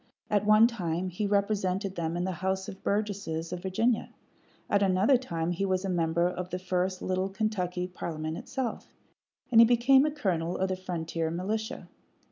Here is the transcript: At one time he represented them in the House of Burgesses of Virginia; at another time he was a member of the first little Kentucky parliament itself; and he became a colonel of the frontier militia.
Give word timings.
At 0.31 0.47
one 0.47 0.65
time 0.65 1.09
he 1.09 1.27
represented 1.27 1.93
them 1.93 2.17
in 2.17 2.23
the 2.23 2.31
House 2.31 2.67
of 2.67 2.81
Burgesses 2.81 3.53
of 3.53 3.61
Virginia; 3.61 4.09
at 4.67 4.81
another 4.81 5.15
time 5.15 5.51
he 5.51 5.63
was 5.63 5.85
a 5.85 5.89
member 5.89 6.27
of 6.27 6.49
the 6.49 6.57
first 6.57 7.03
little 7.03 7.29
Kentucky 7.29 7.85
parliament 7.87 8.35
itself; 8.35 8.95
and 9.51 9.61
he 9.61 9.65
became 9.65 10.03
a 10.03 10.09
colonel 10.09 10.57
of 10.57 10.69
the 10.69 10.75
frontier 10.75 11.29
militia. 11.29 11.87